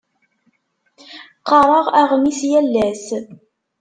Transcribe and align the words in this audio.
Qqareɣ 1.39 1.87
aɣmis 2.01 2.39
yal 2.51 2.73
ass. 2.87 3.05